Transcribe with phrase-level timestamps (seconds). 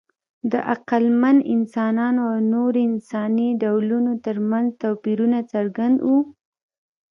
[0.51, 6.17] د عقلمن انسانانو او نورو انساني ډولونو ترمنځ توپیرونه څرګند وو.